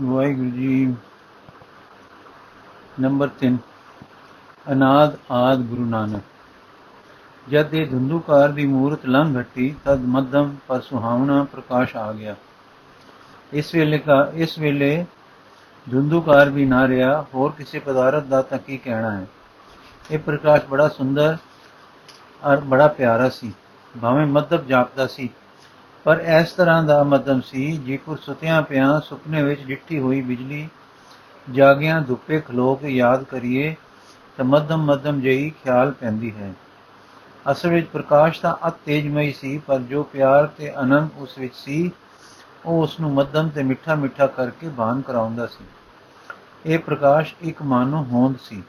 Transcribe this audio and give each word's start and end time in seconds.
Waheguru 0.00 0.50
ji. 0.50 0.94
Number 3.00 3.28
3 3.28 3.58
ਅਨਾਦ 4.72 5.16
ਆਦ 5.30 5.60
ਗੁਰੂ 5.60 5.84
ਨਾਨਕ। 5.84 6.22
ਜਦ 7.50 7.74
ਇਹ 7.74 7.86
ਧੁੰਦੂਕਾਰ 7.86 8.48
ਦੀ 8.48 8.66
ਮੂਰਤ 8.66 9.06
ਲੰਘ 9.06 9.42
ਘਟੀ 9.42 9.74
ਤਦ 9.84 10.00
ਮੱਧਮ 10.00 10.56
ਪਰ 10.68 10.80
ਸੁਹਾਵਣਾ 10.80 11.44
ਪ੍ਰਕਾਸ਼ 11.44 11.96
ਆ 11.96 12.12
ਗਿਆ। 12.12 12.34
ਇਸ 13.52 13.74
ਵੇਲੇ 13.74 13.98
ਕਾ, 13.98 14.30
ਇਸ 14.34 14.58
ਵੇਲੇ 14.58 15.06
ਧੁੰਦੂਕਾਰ 15.90 16.50
ਵੀ 16.50 16.64
ਨਾ 16.64 16.88
ਰਿਹਾ, 16.88 17.26
ਹੋਰ 17.34 17.52
ਕਿਸੇ 17.52 17.78
ਪਦਾਰਥ 17.78 18.24
ਦਾ 18.24 18.42
ਤਾਂ 18.42 18.58
ਕੀ 18.58 18.76
ਕਹਿਣਾ 18.76 19.10
ਹੈ? 19.10 19.26
ਇਹ 20.10 20.18
ਪ੍ਰਕਾਸ਼ 20.18 20.64
ਬੜਾ 20.64 20.88
ਸੁੰਦਰ 20.88 21.36
ਔਰ 22.44 22.60
ਬੜਾ 22.60 22.88
ਪਿਆਰਾ 22.88 23.28
ਸੀ। 23.28 23.52
ਭਾਵੇਂ 24.00 24.26
ਮੱਧਮ 24.26 24.66
ਜਾਪਦਾ 24.66 25.06
ਸੀ 25.06 25.30
ਪਰ 26.04 26.24
ਇਸ 26.40 26.52
ਤਰ੍ਹਾਂ 26.52 26.82
ਦਾ 26.82 27.02
ਮੱਧਮ 27.02 27.40
ਸੀ 27.40 27.76
ਜੇਕਰ 27.76 28.16
ਸੁਤਿਆਂ 28.16 28.62
ਪਿਆਂ 28.62 29.00
ਸੁਪਨੇ 29.00 29.42
ਵਿੱਚ 29.42 29.62
ਡਿੱਠੀ 29.62 29.98
ਹੋਈ 29.98 30.20
ਬਿਜਲੀ 30.20 30.68
ਜਾਗਿਆਂ 31.50 32.00
ਧੁੱਪੇ 32.00 32.40
ਖਲੋ 32.40 32.74
ਕੇ 32.74 32.88
ਯਾਦ 32.88 33.22
ਕਰੀਏ 33.22 33.74
ਤਾਂ 34.36 34.44
ਮੱਧਮ 34.44 34.84
ਮੱਧਮ 34.84 35.20
ਜਿਹੀ 35.20 35.50
ਖਿਆਲ 35.50 35.92
ਪੈਂਦੀ 35.92 36.32
ਹੈ। 36.32 36.52
ਅਸਲ 37.50 37.68
ਵਿੱਚ 37.68 37.86
ਪ੍ਰਕਾਸ਼ 37.86 38.40
ਤਾਂ 38.40 38.68
ਅਤ 38.68 38.74
ਤੇਜਮਈ 38.86 39.32
ਸੀ, 39.32 39.58
ਪਰ 39.58 39.78
ਜੋ 39.78 40.02
ਪਿਆਰ 40.02 40.46
ਤੇ 40.46 40.70
ਆਨੰਦ 40.70 41.08
ਉਸ 41.18 41.38
ਵਿੱਚ 41.38 41.54
ਸੀ, 41.54 41.90
ਉਹ 42.66 42.82
ਉਸ 42.82 43.00
ਨੂੰ 43.00 43.12
ਮੱਧਮ 43.12 43.48
ਤੇ 43.48 43.62
ਮਿੱਠਾ 43.62 43.94
ਮਿੱਠਾ 43.94 44.26
ਕਰਕੇ 44.26 44.68
ਬਾਨ 44.68 45.00
ਕਰਾਉਂਦਾ 45.00 45.46
ਸੀ। 45.46 45.64
ਇਹ 46.66 46.78
ਪ੍ਰਕਾਸ਼ 46.78 47.34
ਇੱਕ 47.40 47.62
ਮਾਨੋ 47.62 48.04
ਹੋਂਦ 48.04 48.34
ਸੀ। 48.44 48.62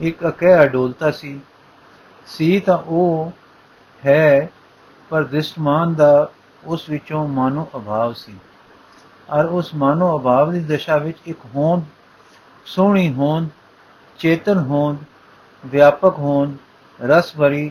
ਇੱਕ 0.00 0.28
ਅਕਹਿ 0.28 0.64
ਅਡੋਲਤਾ 0.64 1.10
ਸੀ। 1.10 1.40
ਸੀ 2.26 2.60
ਤਾਂ 2.60 2.78
ਉਹ 2.78 3.32
ਹੈ 4.06 4.50
ਪਰ 5.10 5.24
ਦ੍ਰਿਸ਼ਟਮਾਨ 5.24 5.94
ਦਾ 5.94 6.30
ਉਸ 6.64 6.88
ਵਿੱਚੋਂ 6.90 7.28
ਮਾਨੋ 7.28 7.68
ਅਭਾਵ 7.76 8.12
ਸੀ। 8.12 8.36
ਔਰ 9.30 9.44
ਉਸ 9.44 9.74
ਮਾਨੋ 9.74 10.18
ਅਭਾਵ 10.18 10.52
ਦੀ 10.52 10.60
ਦਸ਼ਾ 10.60 10.96
ਵਿੱਚ 10.96 11.18
ਇੱਕ 11.26 11.38
ਹੋਂਦ, 11.54 11.84
ਸੋਹਣੀ 12.66 13.12
ਹੋਂਦ, 13.14 13.48
ਚੇਤਨ 14.18 14.58
ਹੋਂਦ, 14.58 14.96
ਵਿਆਪਕ 15.66 16.18
ਹੋਂਦ, 16.18 16.56
ਰਸ 17.00 17.32
ਭਰੀ 17.36 17.70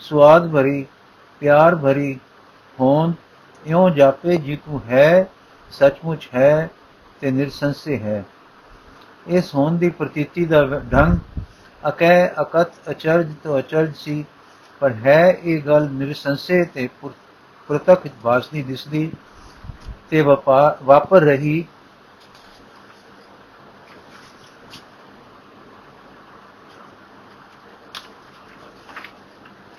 ਸਵਾਦ 0.00 0.50
ਭਰੀ, 0.52 0.86
ਪਿਆਰ 1.40 1.76
ਭਰੀ 1.76 2.18
ਹੋਂਦ, 2.80 3.14
ਇਉਂ 3.66 3.90
ਜਾਪੇ 3.90 4.36
ਜਿਕੂ 4.36 4.80
ਹੈ, 4.88 5.26
ਸੱਚਮੁੱਚ 5.70 6.28
ਹੈ 6.34 6.70
ਤੇ 7.20 7.30
ਨਿਰਸੰਸੇ 7.30 7.98
ਹੈ। 7.98 8.24
ਇਸ 9.26 9.54
ਹੋਂਦ 9.54 9.78
ਦੀ 9.78 9.90
ਪ੍ਰਤੀਤੀ 9.90 10.44
ਦਾ 10.44 10.62
ਢੰਗ 10.92 11.18
ਅਕੈ 11.88 12.26
ਅਕਤ 12.40 12.90
ਅਚਰਜ 12.90 13.34
ਤੋਂ 13.42 13.58
ਅਚਰਜ 13.58 13.94
ਸੀ। 13.96 14.24
ਪਰ 14.80 14.92
ਹੈ 14.92 15.38
ਇਹ 15.44 15.62
ਗੱਲ 15.62 15.88
ਨਿਰਸੰਸੇ 15.90 16.64
ਤੇ 16.64 16.88
ਪ੍ਰਤੱਖ 17.68 18.06
ਵਾਸਨੀ 18.22 18.62
ਦਿਸਦੀ 18.62 19.12
ਤੇ 20.10 20.20
ਵਾਪਰ 20.82 21.20
ਰਹੀ। 21.20 21.64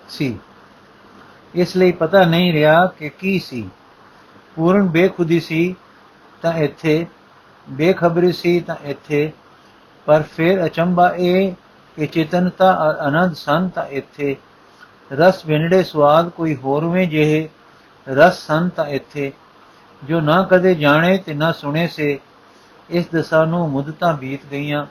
ਸੀ। 0.09 0.39
ਇਸ 1.55 1.75
ਲਈ 1.77 1.91
ਪਤਾ 1.91 2.23
ਨਹੀਂ 2.23 2.53
ਰਿਹਾ 2.53 2.85
ਕਿ 2.87 3.09
ਕੀ 3.09 3.39
ਸੀ। 3.39 3.69
ਪੂਰਨ 4.55 4.87
ਬੇਖੁਦੀ 4.87 5.39
ਸੀ 5.39 5.75
ਤਾਂ 6.41 6.53
ਇੱਥੇ, 6.53 7.05
ਬੇਖਬਰੀ 7.69 8.31
ਸੀ 8.31 8.59
ਤਾਂ 8.59 8.75
ਇੱਥੇ, 8.83 9.31
ਪਰ 10.05 10.21
ਫਿਰ 10.21 10.65
ਅਚੰਬਾ 10.65 11.13
ਇਹ 11.17 11.53
ਕਿ 11.95 12.07
ਚੇਤਨਤਾ 12.07 12.73
ਔਰ 12.73 12.95
ਆਨੰਦ 12.95 13.35
ਸਨ 13.35 13.69
ਤਾਂ 13.69 13.85
ਇੱਥੇ। 13.87 14.35
ਰਸ 15.17 15.45
ਵਿੰਡੇ 15.45 15.83
ਸਵਾਦ 15.83 16.29
ਕੋਈ 16.29 16.55
ਹੋਰਵੇਂ 16.55 17.07
ਜਿਹੇ 17.07 17.49
ਰਸ 18.09 18.47
ਸਨ 18.47 18.69
ਤਾਂ 18.69 18.85
ਇੱਥੇ। 18.85 19.31
ਜੋ 20.03 20.21
ਨਾ 20.21 20.43
ਕਦੇ 20.43 20.75
ਜਾਣੇ 20.75 21.17
ਤੇ 21.17 21.33
ਨਾ 21.33 21.51
ਸੁਣੇ 21.51 21.87
ਸੇ, 21.87 22.19
ਇਸ 22.89 23.05
ਦਸ਼ਾ 23.15 23.45
ਨੂੰ 23.45 23.69
ਮੁੱਦਤਾਂ 23.69 24.13
ਬੀਤ 24.13 24.41
ਗਈਆਂ। 24.51 24.85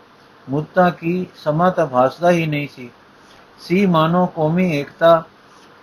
ਮੁੱਦਤਾਂ 0.50 0.90
ਕੀ, 0.90 1.26
ਸਮਾਂ 1.36 1.72
ਤਾਂ 1.72 1.86
ਭਾਸਦਾ 1.86 2.30
ਹੀ 2.30 2.46
ਨਹੀਂ 2.46 2.68
ਸੀ। 2.76 2.90
ਸੀ 3.60 3.86
ਮਾਨੋ 3.86 4.26
ਕੌਮੀ 4.26 4.76
ਏਕਤਾ, 4.76 5.24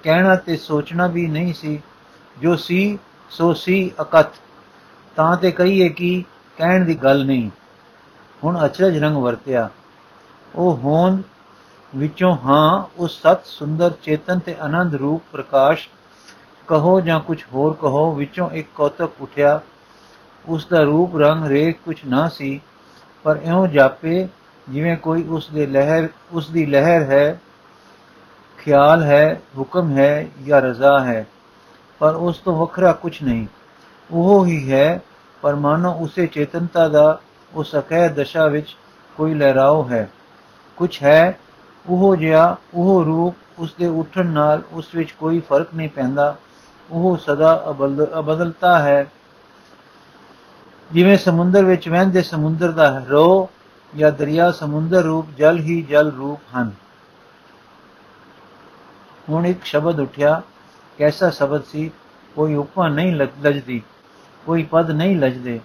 ਕਹਿਣਾ 0.04 0.36
ਤੇ 0.36 0.58
ਸੋਚਣਾ 0.58 1.08
ਵੀ 1.08 1.28
ਨਹੀਂ 1.28 1.54
ਸੀ। 1.54 1.82
ਜੋ 2.42 2.56
ਸੀ, 2.56 3.00
ਸੋ 3.30 3.54
ਸੀ 3.54 3.92
ਅਕਤ 4.02 4.28
ਤਾਂ 5.16 5.38
ਤੇ 5.38 5.52
ਕਹੀਏ 5.52 5.90
ਕਿ 5.90 6.24
ਕਹਿਣ 6.58 6.86
ਦੀ 6.86 6.96
ਗੱਲ 6.96 7.26
ਨਹੀਂ। 7.26 7.50
ਹੁਣ 8.44 8.66
ਅਚਰਜ 8.66 8.98
ਰੰਗ 8.98 9.18
ਵਰਤਿਆ। 9.18 9.70
ਉਹ 10.56 10.78
ਹੋਂਦ 10.78 11.22
ਵਿੱਚੋਂ 11.96 12.38
ਹਾਂ 12.46 12.84
ਉਸ 12.98 13.22
ਸਤ 13.22 13.46
ਸੁੰਦਰ 13.46 13.92
ਚੇਤਨ 14.04 14.40
ਤੇ 14.40 14.56
ਆਨੰਦ 14.60 14.96
ਰੂਪ 14.96 15.24
ਪ੍ਰਕਾਸ਼ 15.32 15.90
ਕਹੋ 16.68 17.02
ਜਾਂ 17.02 17.20
ਕੁਝ 17.20 17.44
ਹੋਰ 17.54 17.74
ਕਹੋ, 17.74 18.12
ਵਿੱਚੋਂ 18.12 18.50
ਇੱਕ 18.50 18.68
ਕੌਤਕ 18.76 19.22
ਉਠਿਆ। 19.22 19.60
ਉਸ 20.46 20.66
ਦਾ 20.66 20.82
ਰੂਪ, 20.82 21.18
ਰੰਗ, 21.18 21.46
ਰੇਖ 21.46 21.80
ਕੁਝ 21.86 21.96
ਨਾ 22.08 22.28
ਸੀ, 22.30 22.62
ਪਰ 23.24 23.40
ਇਉਂ 23.44 23.68
ਜਾਪੇ 23.68 24.28
ਜਿਵੇਂ 24.70 24.98
ਕੋਈ 24.98 25.24
ਉਸ 25.24 25.50
ਦੇ 25.50 25.66
ਲਹਿਰ 25.68 26.10
ਉਸ 26.32 26.50
ਦੀ 26.50 26.66
ਲਹਿਰ 26.66 27.04
ਹੈ, 27.04 27.40
ਖਿਆਲ 28.58 29.04
ਹੈ, 29.04 29.42
ਹੁਕਮ 29.58 29.98
ਹੈ 29.98 30.28
ਜਾਂ 30.46 30.62
ਰਜ਼ਾ 30.62 31.00
ਹੈ, 31.00 31.28
ਪਰ 32.00 32.16
ਉਸ 32.16 32.38
ਤੋਂ 32.38 32.58
ਵੱਖਰਾ 32.58 32.92
ਕੁਝ 32.94 33.24
ਨਹੀਂ। 33.24 33.48
ਉਹ 34.12 34.46
ਹੀ 34.46 34.72
ਹੈ, 34.72 35.02
ਪਰ 35.42 35.56
ਮਾਨੋ 35.56 35.94
ਉਸੇ 35.94 36.28
ਚੇਤਨਤਾ 36.28 36.88
ਦਾ, 36.88 37.20
ਉਸ 37.54 37.76
ਅਕਹਿ 37.76 38.10
ਦਸ਼ਾ 38.10 38.48
ਵਿੱਚ 38.48 38.76
ਕੋਈ 39.16 39.34
ਲਹਿਰਾਓ 39.34 39.90
ਹੈ। 39.90 40.10
ਕੁਝ 40.78 41.04
ਹੈ 41.04 41.40
ਉਹ 41.90 42.16
ਜਿਹਾ, 42.16 42.58
ਉਹ 42.74 43.06
ਰੂਪ 43.06 43.36
ਉਸ 43.60 43.74
ਦੇ 43.80 43.88
ਉੱਠਣ 43.88 44.26
ਨਾਲ 44.26 44.62
ਉਸ 44.72 44.96
ਵਿੱਚ 44.96 45.12
ਕੋਈ 45.12 45.40
ਫ਼ਰਕ 45.40 45.68
ਨਹੀਂ 45.76 45.90
ਪੈਂਦਾ। 45.90 46.38
ਉਹ 46.92 47.18
ਸਦਾ 47.18 47.66
ਅਬਦਲਤਾ 48.20 48.80
ਹੈ। 48.80 49.12
ਜਿਵੇਂ 50.92 51.18
ਸਮੁੰਦਰ 51.18 51.66
ਵਿੱਚ 51.66 51.90
ਵਹਿੰਦੇ 51.90 52.22
ਸਮੁੰਦਰ 52.22 52.72
ਦਾ 52.72 53.06
ਰੋ 53.10 53.50
ਜਾਂ 53.96 54.12
ਦਰਿਆ 54.12 54.52
ਸਮੁੰਦਰ 54.52 55.04
ਰੂਪ 55.04 55.26
ਜਲ 55.38 55.60
ਹੀ 55.60 55.82
ਜਲ 55.82 56.12
ਰੂਪ 56.12 56.42
ਹਨ। 56.58 56.72
ਹੁਣ 59.30 59.46
ਇੱਕ 59.46 59.66
ਸ਼ਬਦ 59.66 60.00
ਉੱਠਿਆ, 60.00 60.42
ਕੈਸਾ 60.98 61.30
ਸ਼ਬਦ 61.30 61.64
ਸੀ? 61.64 61.92
ਕੋਈ 62.36 62.56
ਉਪਮਾ 62.56 62.88
ਨਹੀਂ 62.88 63.16
ਲੱਜਦੀ, 63.16 63.82
ਕੋਈ 64.46 64.64
ਪਦ 64.64 64.92
ਨਹੀਂ 64.92 65.20
ਲੱਜਦੇ। 65.20 65.60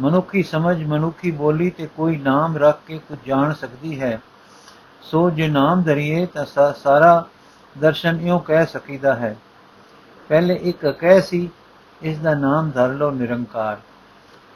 ਮਨੁੱਖੀ 0.00 0.42
ਸਮਝ, 0.42 0.84
ਮਨੁੱਖੀ 0.84 1.30
ਬੋਲੀ 1.30 1.70
ਤੇ 1.70 1.86
ਕੋਈ 1.86 2.16
ਨਾਮ 2.16 2.56
ਰੱਖ 2.56 2.80
ਕੇ 2.86 2.98
ਕੁਝ 2.98 3.18
ਜਾਣ 3.26 3.54
ਸਕਦੀ 3.54 4.00
ਹੈ। 4.00 4.20
ਸੋ 5.10 5.30
ਜੇ 5.30 5.48
ਨਾਮ 5.48 5.82
ਧਰੀਏ 5.82 6.26
ਤਾਂ 6.26 6.72
ਸਾਰਾ 6.72 7.26
ਦਰਸ਼ਨ 7.80 8.20
ਇਉਂ 8.20 8.40
ਕਹਿ 8.40 8.66
ਸਕੀਦਾ 8.66 9.14
ਹੈ। 9.14 9.36
ਪਹਿਲੇ 10.28 10.54
ਇੱਕ 10.54 10.86
ਕਹਿ 10.86 11.20
ਸੀ, 11.20 11.50
ਇਸ 12.02 12.18
ਦਾ 12.18 12.34
ਨਾਮ 12.34 12.70
ਧਰ 12.70 12.88
ਲਓ 12.88 13.10
ਨਿਰੰਕਾਰ। 13.10 13.76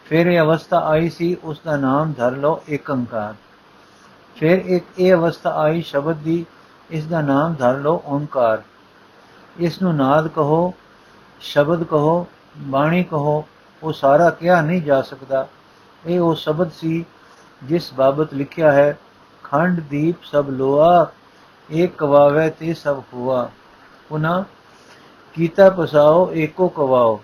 ਫਿਰ 0.05 0.27
ਇਹ 0.27 0.41
ਅਵਸਥਾ 0.41 0.79
ਆਈ 0.81 1.11
ਸੀ, 1.11 1.37
ਉਸ 1.45 1.61
ਦਾ 1.65 1.77
ਨਾਮ 1.77 2.13
ਧਰ 2.13 2.33
ਲਓ 2.33 2.63
ਏਕੰਕਾਰ। 2.69 3.35
ਫਿਰ 4.37 4.59
ਇੱਕ 4.59 4.85
ਇਹ 4.99 5.15
ਅਵਸਥਾ 5.15 5.51
ਆਈ 5.51 5.83
ਸ਼ਬਦ 5.83 6.17
ਦੀ, 6.17 6.47
ਇਸ 6.91 7.07
ਦਾ 7.07 7.21
ਨਾਮ 7.21 7.55
ਧਰ 7.55 7.77
ਲਓ 7.77 8.03
ਓੰਕਾਰ। 8.07 8.63
ਇਸ 9.59 9.83
ਨੂੰ 9.83 9.97
ਨਾਦ 9.97 10.29
ਕਹੋ, 10.29 10.75
ਸ਼ਬਦ 11.41 11.83
ਕਹੋ, 11.83 12.27
ਬਾਣੀ 12.57 13.05
ਕਹੋ, 13.05 13.45
ਉਹ 13.83 13.93
ਸਾਰਾ 13.93 14.31
ਕਿਹਾ 14.31 14.61
ਨਹੀਂ 14.63 14.83
ਜਾ 14.83 15.03
ਸਕਦਾ। 15.03 15.49
ਇਹ 16.07 16.21
ਉਹ 16.21 16.35
ਸ਼ਬਦ 16.35 16.71
ਸੀ, 16.71 17.05
ਜਿਸ 17.65 17.95
ਬਾਬਤ 17.95 18.35
ਲਿਖਿਆ 18.35 18.73
ਹੈ 18.73 18.99
ਖੰਡ 19.51 19.81
ਦੀਪ 19.81 20.25
ਸਭ 20.25 20.47
ਲੋਆ 20.49 21.11
ਏਕ 21.73 21.97
ਕਵਾਵੇ 21.99 22.51
ਤੇ 22.51 22.75
ਸਭ 22.75 23.03
ਹੋਆ। 23.15 23.51
ਪੁਨਾ, 24.09 24.45
ਕੀਤਾ 25.35 25.71
ਪਸਾਓ, 25.71 26.33
ਏਕੋ 26.33 26.69
ਕਵਾਓ। 26.69 27.21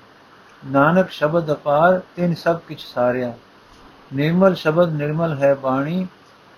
ਨਾਨਕ 0.66 1.10
ਸ਼ਬਦ 1.10 1.53
ਅਪਾਰ, 1.53 2.00
ਤਿੰਨ 2.16 2.34
ਸਭ 2.34 2.60
ਕਿਛ 2.69 2.84
ਸਾਰਿਆ। 2.94 3.34
ਨਿਰਮਲ 4.14 4.54
ਸ਼ਬਦ 4.54 4.92
ਨਿਰਮਲ 4.92 5.38
ਹੈ 5.38 5.54
ਬਾਣੀ, 5.54 6.06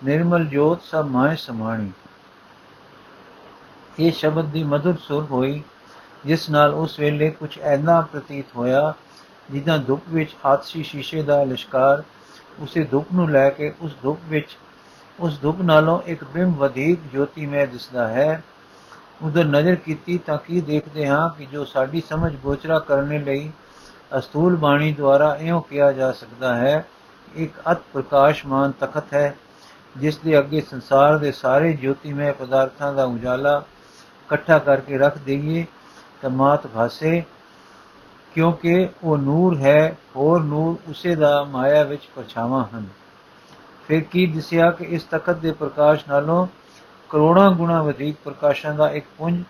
ਨਿਰਮਲ 0.05 0.45
ਜੋਤ 0.45 0.81
ਸਭ 0.81 1.07
ਮਾਇ 1.11 1.35
ਸਮਾਣੀ। 1.35 1.91
ਇਹ 3.99 4.11
ਸ਼ਬਦ 4.11 4.45
ਦੀ 4.45 4.63
ਮధుਰ 4.63 4.93
ਸੁਰ 5.01 5.23
ਹੋਈ, 5.31 5.63
ਜਿਸ 6.25 6.49
ਨਾਲ 6.49 6.73
ਉਸ 6.73 6.99
ਵੇਲੇ 6.99 7.31
ਕੁਝ 7.31 7.59
ਐਨਾ 7.59 8.01
ਪ੍ਰਤੀਤ 8.01 8.45
ਹੋਇਆ, 8.55 8.93
ਜਿੱਦਾਂ 9.51 9.77
ਧੁੱਪ 9.77 10.03
ਵਿੱਚ 10.09 10.35
ਆਤਸ਼ੀ 10.45 10.83
ਸ਼ੀਸ਼ੇ 10.83 11.21
ਦਾ 11.23 11.43
ਲਿਸ਼ਕਾਰ, 11.43 12.03
ਉਸੇ 12.59 12.83
ਧੁੱਪ 12.83 13.07
ਨੂੰ 13.13 13.31
ਲੈ 13.31 13.49
ਕੇ 13.49 13.73
ਉਸ 13.81 13.91
ਧੁੱਪ 14.03 14.19
ਵਿੱਚ 14.25 14.57
ਉਸ 15.19 15.39
ਧੁੱਪ 15.41 15.61
ਨਾਲੋਂ 15.61 16.01
ਇੱਕ 16.05 16.23
ਬਿੰਬ 16.23 16.57
ਵਧੇਕ 16.57 16.99
ਜੋਤੀਮੈ 17.13 17.65
ਦਿਸਦਾ 17.65 18.07
ਹੈ। 18.07 18.43
ਉਧਰ 19.21 19.45
ਨਜ਼ਰ 19.45 19.75
ਕੀਤੀ 19.75 20.17
ਤਾਂ 20.17 20.37
ਕੀ 20.37 20.61
ਦੇਖਦੇ 20.61 21.07
ਹਾਂ 21.07 21.29
ਕਿ 21.29 21.45
ਜੋ 21.45 21.65
ਸਾਡੀ 21.65 22.01
ਸਮਝ 22.09 22.35
ਗੋਚਰਾ 22.35 22.79
ਕਰਨ 22.79 23.23
ਲਈ 23.23 23.51
ਅਸਤੂਲ 24.17 24.55
ਬਾਣੀ 24.55 24.91
ਦੁਆਰਾ 24.93 25.35
ਇਉਂ 25.35 25.61
ਕਿਹਾ 25.61 25.91
ਜਾ 25.91 26.11
ਸਕਦਾ 26.11 26.55
ਹੈ, 26.55 26.85
ਇੱਕ 27.35 27.53
ਅਤ 27.71 27.77
ਪ੍ਰਕਾਸ਼ਮਾਨ 27.93 28.71
ਤਖਤ 28.71 29.13
ਹੈ, 29.13 29.35
ਜਿਸ 29.97 30.17
ਦੇ 30.17 30.39
ਅੱਗੇ 30.39 30.61
ਸੰਸਾਰ 30.61 31.17
ਦੇ 31.17 31.31
ਸਾਰੇ 31.31 31.73
ਜੋਤੀਮੈ 31.73 32.31
ਪਦਾਰਥਾਂ 32.31 32.93
ਦਾ 32.93 33.05
ਉਜਾਲਾ 33.05 33.63
ਇਕੱਠਾ 34.25 34.59
ਕਰਕੇ 34.59 34.97
ਰੱਖ 34.97 35.17
ਦਈਏ 35.17 35.65
ਤਾਂ 36.21 36.29
ਮਾਤ 36.29 36.67
ਭਾਸੇ, 36.67 37.23
ਕਿਉਂਕਿ 38.33 38.89
ਉਹ 39.03 39.17
ਨੂਰ 39.17 39.57
ਹੈ, 39.57 39.97
ਹੋਰ 40.15 40.43
ਨੂਰ 40.43 40.89
ਉਸੇ 40.89 41.15
ਦਾ 41.15 41.43
ਮਾਇਆ 41.43 41.83
ਵਿੱਚ 41.83 42.07
ਪਰਛਾਵਾਂ 42.15 42.63
ਹਨ। 42.75 42.87
ਫਿਰ 43.89 44.01
ਕੀ 44.01 44.25
ਦਿਸਿਆ 44.25 44.71
ਕਿ 44.71 44.85
ਇਸ 44.85 45.03
ਤਖਤ 45.03 45.35
ਦੇ 45.35 45.51
ਪ੍ਰਕਾਸ਼ 45.51 46.03
ਨਾਲੋਂ 46.09 46.47
ਕਰੋੜਾਂ 47.09 47.51
ਗੁਣਾ 47.51 47.81
ਵਧੇਕ 47.83 48.15
ਪ੍ਰਕਾਸ਼ਾਂ 48.23 48.73
ਦਾ 48.73 48.89
ਇੱਕ 48.89 49.05
ਪੁੰਜ 49.17 49.43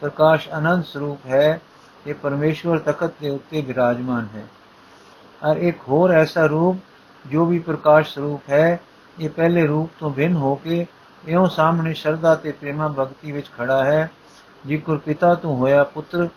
ਪ੍ਰਕਾਸ਼ 0.00 0.48
ਅਨੰਦ 0.58 0.84
ਸਰੂਪ 0.84 1.26
ਹੈ, 1.26 1.60
ਇਹ 2.06 2.14
ਪਰਮੇਸ਼ਵਰ 2.14 2.78
ਤਖਤ 2.78 3.12
ਦੇ 3.20 3.30
ਉੱਤੇ 3.30 3.60
ਵਿਰਾਜਮਾਨ 3.60 4.26
ਹੈ। 4.34 4.44
ਔਰ 5.42 5.56
ਇੱਕ 5.56 5.78
ਹੋਰ 5.88 6.10
ਐਸਾ 6.10 6.46
ਰੂਪ 6.46 6.76
ਜੋ 7.26 7.46
ਵੀ 7.46 7.58
ਪ੍ਰਕਾਸ਼ 7.58 8.14
ਸਰੂਪ 8.14 8.50
ਹੈ, 8.50 8.80
ਇਹ 9.20 9.30
ਪਹਿਲੇ 9.30 9.66
ਰੂਪ 9.66 9.90
ਤੋਂ 10.00 10.10
ਭਿੰਨ 10.10 10.36
ਹੋ 10.36 10.54
ਕੇ 10.54 10.86
ਇਉਂ 11.28 11.46
ਸਾਹਮਣੇ 11.46 11.94
ਸ਼ਰਧਾ 11.94 12.34
ਤੇ 12.34 12.52
ਪ੍ਰੇਮਾ 12.52 12.88
ਭਗਤੀ 12.88 13.32
ਵਿੱਚ 13.32 13.50
ਖੜਾ 13.58 13.84
ਹੈ 13.84 14.10
ਜਿਕਰ 14.66 14.96
ਪਿਤਾ 14.96 15.34
ਤੋਂ 15.34 15.56
ਹੋਇਆ 15.56 15.84
ਪੁੱਤਰ, 15.84 16.28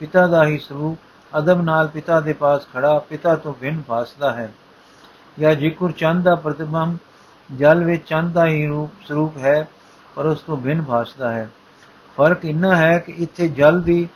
ਪਿਤਾ 0.00 0.26
ਦਾ 0.26 0.44
ਹੀ 0.46 0.58
ਸਰੂਪ, 0.58 0.98
ਅਦਬ 1.38 1.62
ਨਾਲ 1.62 1.88
ਪਿਤਾ 1.88 2.20
ਦੇ 2.20 2.32
ਪਾਸ 2.32 2.66
ਖੜਾ, 2.72 2.98
ਪਿਤਾ 2.98 3.36
ਤੋਂ 3.36 3.54
ਭਿੰਨ 3.54 3.82
ਭਾਸਦਾ 3.86 4.32
ਹੈ। 4.32 4.50
ਜਾਂ 5.40 5.54
ਜਿਕਰ 5.54 5.92
ਚੰਦ 5.92 6.24
ਦਾ 6.24 6.34
ਪ੍ਰਤਿਬੰਬ 6.34 6.98
ਜਲ 7.56 7.84
ਵਿੱਚ 7.84 8.08
ਚੰਦ 8.08 8.32
ਦਾ 8.32 8.46
ਹੀ 8.46 8.66
ਰੂਪ, 8.66 8.90
ਸਰੂਪ 9.08 9.36
ਹੈ, 9.38 9.68
ਪਰ 10.16 10.26
ਉਸ 10.26 10.40
ਤੋਂ 10.40 10.56
ਭਿੰਨ 10.56 10.82
ਭਾਸਦਾ 10.82 11.32
ਹੈ। 11.32 11.50
ਫ਼ਰਕ 12.16 12.44
ਇੰਨਾ 12.44 12.76
ਹੈ 12.76 12.98
ਕਿ 12.98 13.12
ਇੱਥੇ 13.12 13.48
ਜਲ 13.48 13.80
ਦੀ 13.80 14.08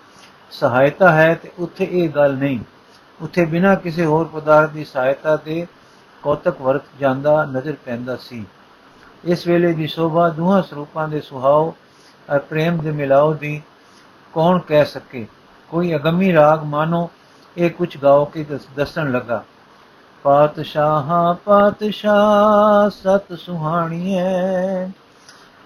ਸਹਾਇਤਾ 0.50 1.12
ਹੈ 1.12 1.34
ਤੇ 1.34 1.50
ਉੱਥੇ 1.58 1.88
ਇਹ 1.90 2.08
ਗੱਲ 2.08 2.34
ਨਹੀਂ। 2.34 2.60
ਉੱਥੇ 3.20 3.44
ਬਿਨਾਂ 3.44 3.76
ਕਿਸੇ 3.76 4.04
ਹੋਰ 4.04 4.30
ਪਦਾਰਥ 4.32 4.70
ਦੀ 4.70 4.84
ਸਹਾਇਤਾ 4.84 5.36
ਦੇ 5.36 5.66
ਕੌਤਕ 6.22 6.60
ਵਰਤ 6.60 6.82
ਜਾਂਦਾ, 7.00 7.44
ਨਜ਼ਰ 7.44 7.74
ਪੈਂਦਾ 7.84 8.16
ਸੀ। 8.16 8.46
ਇਸ 9.24 9.46
ਵੇਲੇ 9.46 9.72
ਦੀ 9.72 9.86
ਸ਼ੋਭਾ 9.86 10.28
ਦੋਹਾਂ 10.28 10.62
ਸਰੂਪਾਂ 10.62 11.08
ਦੇ 11.08 11.20
ਸੁਹਾਵ 11.20 11.70
ਅਤੇ 12.28 12.38
ਪ੍ਰੇਮ 12.38 12.78
ਦੇ 12.78 12.90
ਮਿਲਾਓ 12.90 13.34
ਦੀ 13.34 13.62
ਕੌਣ 14.32 14.58
ਕਹਿ 14.58 14.84
ਸਕੇ? 14.84 15.26
ਕੋਈ 15.68 15.94
ਅਗੰਮੀ 15.94 16.32
ਰਾਗ 16.32 16.64
ਮਾਨੋ 16.64 17.10
ਇਹ 17.56 17.70
ਕੁਝ 17.70 17.96
ਗਾਓ 17.96 18.24
ਕੇ 18.24 18.46
ਦੱਸਣ 18.76 19.12
ਲੱਗਾ। 19.12 19.44
ਪਾਤਸ਼ਾਹਾਂ, 20.24 21.34
ਪਾਤਸ਼ਾਹ 21.34 22.90
ਸਤ 22.90 23.32
ਸੁਹਾਣੀਐ। 23.32 24.88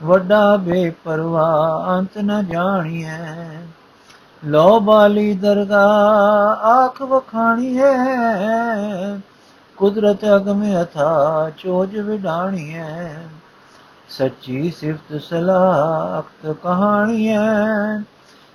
ਵੱਡਾ 0.03 0.57
ਬੇਪਰਵਾਹ 0.57 1.99
ਅੰਤ 1.99 2.19
ਨ 2.19 2.45
ਜਾਣੀਐ। 2.47 3.19
ਲੋ 4.47 4.81
ਬਾਲੀ 4.81 5.35
ਦਰਗਾ 5.35 5.87
ਆਖ 6.65 7.03
ਵਖਾਣੀ 7.03 7.79
ਹੈ 7.79 9.21
ਕੁਦਰਤ 9.77 10.25
ਅਗਮ 10.37 10.83
ਅਥਾ 10.83 11.51
ਚੋਜ 11.59 11.99
ਵਿਡਾਣੀ 11.99 12.75
ਹੈ 12.75 13.29
ਸੱਚੀ 14.09 14.71
ਸਿਫਤ 14.71 15.21
ਸਲਾਖਤ 15.23 16.57
ਕਹਾਣੀ 16.63 17.29
ਹੈ 17.29 18.05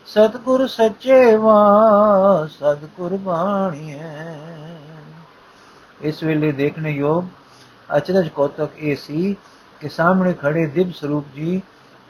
ਸਤਗੁਰ 0.06 0.68
ਸੱਚੇ 0.68 1.36
ਵਾ 1.36 2.48
ਸਦ 2.60 2.86
ਕੁਰਬਾਨੀ 2.98 3.94
ਹੈ 3.94 4.59
ਇਸ 6.01 6.24
ਵੇਲੇ 6.24 6.51
ਦੇਖਣੇ 6.51 6.92
ਯੋਗ 6.92 7.25
ਅਚਰਜ 7.98 8.28
ਕੋਤਕ 8.30 8.78
ਇਹ 8.78 8.96
ਸੀ 8.96 9.36
ਕਿ 9.81 9.90
ਸਾਹਮਣੇ 9.90 10.34
ਖੜੇ 10.34 10.66
ਦਿਵ 10.66 10.92
ਸਰੂਪ 10.92 11.25
ਜੀ 11.36 11.62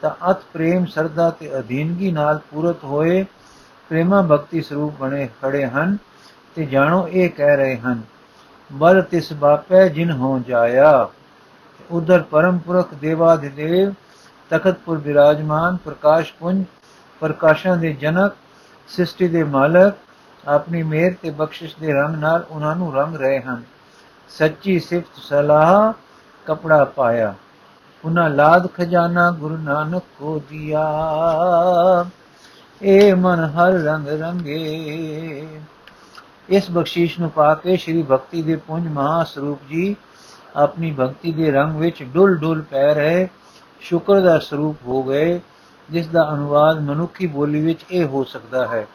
ਤਾਂ 0.02 0.12
ਅਤ 0.32 0.44
ਪ੍ਰੇਮ 0.54 0.86
ਸਰਦਾ 0.86 1.30
ਤੇ 1.30 1.58
ਅਧੀਨਗੀ 1.60 2.12
ਨਾਲ 2.12 2.40
ਪੂਰਤ 2.52 2.84
ਹੋਏ 2.84 3.24
ਪ੍ਰੇਮਾ 3.92 4.22
ਭਗਤੀ 4.22 4.62
ਸਰੂਪ 4.62 5.00
ਬਣੇ 5.00 5.28
ਖੜੇ 5.42 5.66
ਹਨ 5.66 5.98
ਤੇ 6.56 6.66
ਜਾਣੋ 6.66 7.08
ਇਹ 7.08 7.30
ਕਹਿ 7.30 7.56
ਰਹੇ 7.58 7.78
ਹਨ, 7.78 8.02
ਬਲ 8.70 9.02
ਤਿਸ 9.02 9.32
ਬਾਪੈ 9.34 9.88
ਜਿਨ 9.88 10.12
ਹੋ 10.12 10.38
ਜਾਇਆ, 10.48 11.10
ਉਧਰ 11.90 12.22
ਪਰਮ 12.22 12.58
ਪੁਰਖ 12.58 12.94
ਦੇਵਾਦਿਦੇਵ 12.94 13.94
ਤਖਤਪੁਰ 14.52 14.98
ਬਿਰਾਜਮਾਨ, 14.98 15.78
ਪ੍ਰਕਾਸ਼ 15.78 16.34
ਪੁੰਜ, 16.34 16.64
ਪ੍ਰਕਾਸ਼ਾਂ 17.22 17.76
ਦੇ 17.78 17.94
ਜਨਕ, 17.94 18.36
ਸ੍ਰਿਸ਼ਟੀ 18.90 19.28
ਦੇ 19.28 19.44
ਮਾਲਕ, 19.46 19.96
ਆਪਣੀ 20.44 20.84
ਮਿਹਰ 20.84 21.14
ਤੇ 21.22 21.30
ਬਖਸ਼ਿਸ਼ 21.32 21.76
ਦੇ 21.80 21.94
ਰੰਗ 21.94 22.16
ਨਾਲ 22.16 22.46
ਉਹਨਾਂ 22.50 22.76
ਨੂੰ 22.76 22.94
ਰੰਗ 22.94 23.16
ਰਹੇ 23.16 23.40
ਹਨ। 23.42 23.64
ਸੱਚੀ 24.30 24.80
ਸਿਫਤ 24.80 25.18
ਸਲਾਹ 25.18 25.94
ਕਪੜਾ 26.46 26.84
ਪਾਇਆ। 26.86 27.34
ਉਹਨਾਂ 28.06 28.30
ਲਾਦ 28.30 28.68
ਖਜ਼ਾਨਾ 28.74 29.32
ਗੁਰੂ 29.32 29.58
ਨਾਨਕ 29.58 30.04
ਕੋ 30.20 30.42
ਦਿਆ। 30.50 30.86
ਏ 32.84 33.14
ਮਨ 33.14 33.40
ਹਰ 33.40 33.72
ਰੰਗ 33.72 34.08
ਰੰਗੇ। 34.08 35.48
ਇਸ 36.50 36.72
ਬਖਸ਼ੀਸ਼ 36.72 37.20
ਨੂੰ 37.20 37.30
ਪਾ 37.30 37.54
ਕੇ 37.56 37.78
ਸ੍ਰੀ 37.78 38.04
ਭਗਤੀ 38.04 38.42
ਦੇ 38.42 38.56
ਪੁੰਜ 38.56 38.88
ਮਹਾ 38.88 39.24
ਸਰੂਪ 39.24 39.60
ਜੀ 39.70 39.96
ਆਪਣੀ 40.56 40.96
ਭਗਤੀ 41.00 41.32
ਦੇ 41.32 41.52
ਰੰਗ 41.52 41.76
ਵਿੱਚ 41.76 42.04
ਡੁੱਲ 42.04 42.36
ਡੁੱਲ 42.36 42.62
ਪੈ 42.62 42.94
ਰਹੇ 42.94 43.28
ਸ਼ੁਕਰ 43.82 44.22
ਦਾ 44.22 44.40
ਸਰੂਪ 44.40 44.78
ਹੋ 44.88 45.04
ਗਏ, 45.04 45.40
ਜਿਸ 45.90 46.08
ਦਾ 46.08 46.30
ਅਨੁਵਾਦ 46.34 46.80
ਮਨੁੱਖੀ 46.80 47.28
ਬੋਲੀ 47.28 47.62
ਵਿੱਚ 47.62 47.86
ਇਹ 47.92 48.06
ਹੋ 48.06 48.24
ਸਕਦਾ 48.24 48.68
ਹੈ। 48.68 48.88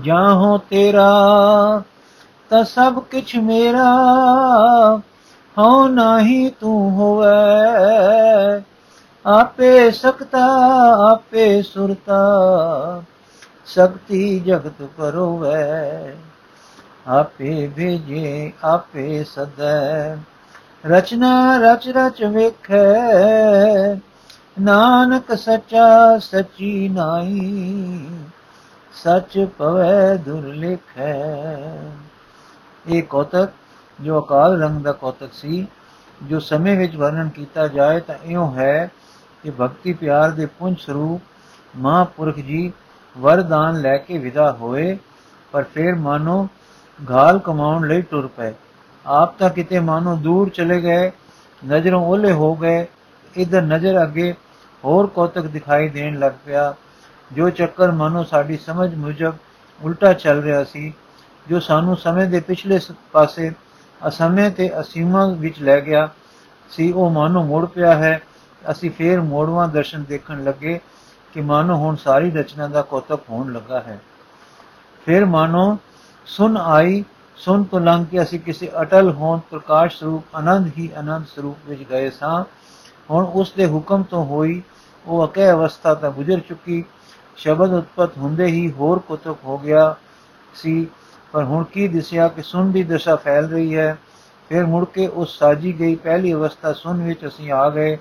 ਜਾਂ 0.00 0.34
ਹੋ 0.34 0.58
ਤੇਰਾ 0.58 1.10
ਤਾਂ 2.50 2.64
ਸਭ 2.64 2.98
ਕੁਝ 2.98 3.36
ਮੇਰਾ 3.36 3.84
ਹੋ 5.58 5.88
ਨਹੀਂ 5.88 6.50
ਤੂੰ 6.60 6.90
ਹੋਵੇ। 6.90 8.62
ਆਪੇ 9.26 9.90
ਸਕਤਾ, 9.90 10.46
ਆਪੇ 11.12 11.62
ਸੁਰਤਾ, 11.62 12.22
ਸ਼ਕਤੀ 13.66 14.40
ਜਗਤ 14.40 14.88
ਪਰੋਵੇ। 14.96 16.16
ਆਪੇ 17.08 17.70
ਭੇਜੇ, 17.76 18.52
ਆਪੇ 18.64 19.24
ਸਦੈ। 19.24 20.16
ਰਚਨਾ, 20.86 21.58
ਰਚ 21.58 21.88
ਰਚ 21.88 22.24
ਵੇਖੈ। 22.24 22.94
ਨਾਨਕ 24.60 25.38
ਸੱਚਾ, 25.38 26.18
ਸੱਚੀ 26.18 26.88
ਨਾਈ 26.88 28.08
ਸੱਚ 28.92 29.48
ਪਵੈ 29.58 30.14
ਦੁਰਲਿਖੈ 30.14 31.66
ਇਹ 32.88 33.02
ਕੋਤਕ, 33.02 33.48
ਜੋ 33.98 34.20
ਅਕਾਲ 34.20 34.60
ਰੰਗ 34.62 34.82
ਦਾ 34.82 34.92
ਕੋਤਕ 34.92 35.32
ਸੀ, 35.32 35.66
ਜੋ 36.22 36.40
ਸਮੇਂ 36.40 36.76
ਵਿੱਚ 36.76 36.96
ਵਰਣਨ 36.96 37.28
ਕੀਤਾ 37.28 37.66
ਜਾਏ 37.68 38.00
ਤਾਂ 38.00 38.14
ਇਉਂ 38.24 38.50
ਹੈ 38.54 38.90
ਕਿ 39.44 39.50
ਭਗਤੀ 39.50 39.92
ਪਿਆਰ 39.92 40.30
ਦੇ 40.30 40.46
ਪੁੰਜ 40.58 40.78
ਸਰੂਪ 40.80 41.22
ਮਹਾਪੁਰਖ 41.76 42.38
ਜੀ 42.38 42.72
ਵਰਦਾਨ 43.16 43.80
ਲੈ 43.80 43.96
ਕੇ 43.96 44.18
ਵਿਦਾ 44.18 44.50
ਹੋਏ, 44.52 44.96
ਪਰ 45.52 45.62
ਫਿਰ 45.74 45.94
ਮਾਨੋ 45.94 46.48
ਘਾਲ 46.98 47.38
ਕਮਾਉਣ 47.38 47.86
ਲਈ 47.88 48.02
ਟੁਰ 48.02 48.26
ਪਏ। 48.26 48.52
ਆਪ 49.06 49.38
ਤਾਂ 49.38 49.50
ਕਿਤੇ 49.50 49.80
ਮਾਨੋ 49.80 50.16
ਦੂਰ 50.16 50.48
ਚਲੇ 50.48 50.80
ਗਏ, 50.82 51.10
ਨਜ਼ਰੋਂ 51.62 52.04
ਓਲੇ 52.04 52.32
ਹੋ 52.32 52.54
ਗਏ। 52.54 52.86
ਇਧਰ 53.36 53.62
ਨਜ਼ਰ 53.62 54.02
ਅੱਗੇ 54.02 54.32
ਹੋਰ 54.84 55.06
ਕੋਤਕ 55.06 55.46
ਦਿਖਾਈ 55.46 55.88
ਦੇਣ 55.88 56.18
ਲੱਗ 56.18 56.32
ਪਿਆ, 56.46 56.74
ਜੋ 57.32 57.50
ਚੱਕਰ 57.50 57.92
ਮਾਨੋ 57.92 58.22
ਸਾਡੀ 58.24 58.56
ਸਮਝ 58.56 58.94
ਮੁਜਬ 58.94 59.34
ਉਲਟਾ 59.80 60.12
ਚੱਲ 60.12 60.42
ਰਿਹਾ 60.42 60.64
ਸੀ। 60.64 60.92
ਜੋ 61.48 61.60
ਸਾਨੂੰ 61.60 61.96
ਸਮੇਂ 61.96 62.26
ਦੇ 62.26 62.40
ਪਿਛਲੇ 62.40 62.80
ਪਾਸੇ 63.12 63.52
ਅਸਮੇਂ 64.08 64.50
ਤੇ 64.50 64.80
ਅਸੀਮਾ 64.80 65.26
ਵਿੱਚ 65.26 65.60
ਲੈ 65.62 65.80
ਗਿਆ 65.80 66.08
ਸੀ, 66.70 66.92
ਉਹ 66.92 67.10
ਮਾਨੋ 67.10 67.42
ਮੁੜ 67.42 67.66
ਪਿਆ 67.66 67.94
ਹੈ। 67.94 68.22
ਅਸੀਂ 68.70 68.90
ਫੇਰ 68.90 69.20
ਮੋੜਵਾਂ 69.20 69.68
ਦਰਸ਼ਨ 69.68 70.04
ਦੇਖਣ 70.04 70.44
ਲੱਗੇ 70.44 70.80
ਕਿ 71.34 71.40
ਮਾਨੋ 71.40 71.76
ਹੁਣ 71.76 71.96
ਸਾਰੀ 71.96 72.30
ਰਚਨਾ 72.30 72.68
ਦਾ 72.68 72.82
ਕੋਤਕ 72.82 73.20
ਹੋਣ 73.30 73.52
ਲੱਗਾ 73.52 73.80
ਹੈ। 73.80 74.00
ਫਿਰ 75.04 75.24
ਮਾਨੋ, 75.24 75.78
ਸੁਨ 76.26 76.56
ਆਈ, 76.56 77.04
ਸੁਨ 77.36 77.64
ਤੋਂ 77.64 77.80
ਲੰਘ 77.80 78.06
ਕੇ 78.06 78.22
ਅਸੀਂ 78.22 78.40
ਕਿਸੇ 78.40 78.70
ਅਟਲ 78.82 79.10
ਹੋਂਦ 79.10 79.40
ਪ੍ਰਕਾਸ਼ 79.50 79.98
ਸਰੂਪ, 79.98 80.24
ਆਨੰਦ 80.34 80.70
ਹੀ 80.78 80.90
ਆਨੰਦ 80.96 81.26
ਸਰੂਪ 81.26 81.58
ਵਿੱਚ 81.66 81.82
ਗਏ 81.90 82.10
ਸਾਂ। 82.10 82.44
ਹੁਣ 83.10 83.24
ਉਸ 83.24 83.52
ਦੇ 83.52 83.66
ਹੁਕਮ 83.66 84.02
ਤੋਂ 84.02 84.26
ਹੋਈ, 84.26 84.62
ਉਹ 85.06 85.26
ਅਕੇ 85.26 85.50
ਅਵਸਥਾ 85.50 85.94
ਤਾਂ 85.94 86.10
ਗੁਜ਼ਰ 86.10 86.40
ਚੁੱਕੀ, 86.40 86.84
ਸ਼ਬਦ 87.36 87.72
ਉਤਪਤ 87.72 88.18
ਹੁੰਦੇ 88.18 88.46
ਹੀ 88.46 88.72
ਹੋਰ 88.72 88.98
ਕੋਤਕ 88.98 89.36
ਹੋ 89.44 89.58
ਗਿਆ 89.58 89.96
ਸੀ। 90.54 90.86
ਪਰ 91.32 91.44
ਹੁਣ 91.44 91.64
ਕੀ 91.64 91.88
ਦਿਸਿਆ 91.88 92.28
ਕਿ 92.28 92.42
ਸੁਨ 92.42 92.72
ਦੀ 92.72 92.82
ਦਸ਼ਾ 92.82 93.16
ਫੈਲ 93.16 93.48
ਰਹੀ 93.48 93.76
ਹੈ? 93.76 93.98
ਫਿਰ 94.48 94.66
ਮੁੜ 94.66 94.84
ਕੇ 94.84 95.06
ਉਸ 95.06 95.38
ਸਾਜੀ 95.38 95.80
ਗਈ 95.80 95.94
ਪਹਿਲੀ 95.94 96.32
ਅਵਸਥਾ 96.32 96.72
ਸੁਨ 96.72 97.02
ਵਿੱਚ 97.02 97.26
ਅਸੀਂ 97.26 97.52
ਆ 97.52 97.70
ਗਏ। 97.70 97.98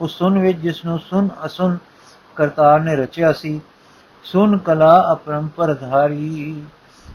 ਉਸ 0.00 0.18
ਸੁਨ 0.18 0.38
ਵਿੱਚ 0.38 0.58
ਜਿਸ 0.58 0.84
ਨੂੰ 0.84 0.98
ਸੁਨ 0.98 1.28
ਅਸੁਨ 1.46 1.78
ਕਰਤਾਰ 2.36 2.80
ਨੇ 2.80 2.96
ਰਚਿਆ 2.96 3.32
ਸੀ। 3.32 3.60
ਸੁਨ 4.24 4.58
ਕਲਾ 4.58 5.12
ਅਪਰੰਪਰ 5.12 5.74
ਧਾਰੀ, 5.74 6.62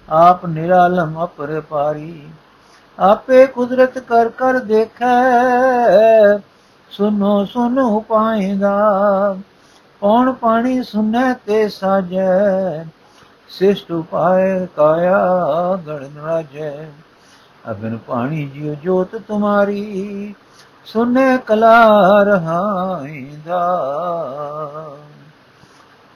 ਆਪ 0.10 0.46
ਨਿਰਾਲਮ 0.46 1.24
ਅਪਰਪਾਰੀ 1.24 2.28
ਆਪੇ 3.00 3.46
ਕੁਦਰਤ 3.46 4.00
ਕਰ 4.00 4.30
ਕਰ 4.30 4.60
ਦੇਖੈ, 4.60 6.38
ਸੁਨੋ 6.90 7.46
ਸੁਨੋ 7.46 8.00
ਪਾਏਗਾ 8.00 9.38
ਕੌਣ 10.02 10.32
ਪਾਣੀ 10.32 10.84
ਸੁਨੈ 10.84 11.34
ਤੇ 11.34 11.68
ਸਾਜੈ? 11.70 12.84
ਸਿਸ਼ਟ 13.50 13.92
ਉਪਾਏ 13.92 14.66
ਕਾਇਆ 14.66 15.20
ਗਣ 15.88 16.22
ਰਾਜੈ। 16.22 16.92
ਅਬਨ 17.72 17.98
ਪਾਣੀ 17.98 18.46
ਜਿਉ 18.46 18.76
ਜੋਤ 18.76 19.16
ਤੁਮਾਰੀ, 19.16 20.36
ਸੁਨੇ 20.86 21.38
ਕਲਾ 21.38 22.24
ਰਹਾਇਦਾ 22.24 23.60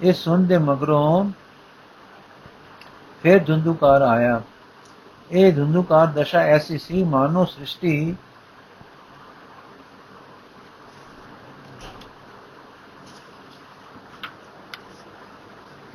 ਇਹ 0.01 0.13
ਸੁਣਦੇ 0.13 0.57
ਮਗਰੋਂ 0.57 1.31
ਫਿਰ 3.23 3.43
ਧੁੰਦੂਕਾਰ 3.43 4.01
ਆਇਆ। 4.01 4.41
ਇਹ 5.31 5.53
ਧੁੰਦੂਕਾਰ 5.53 6.07
ਦਸ਼ਾ 6.07 6.39
ਐਸੀ 6.39 6.77
ਸੀ, 6.77 7.03
ਮਾਨੋ 7.03 7.45
ਸ੍ਰਿਸ਼ਟੀ 7.45 8.15